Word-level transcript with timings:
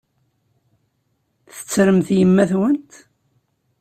Tettremt 1.55 2.09
yemma-twent? 2.17 2.91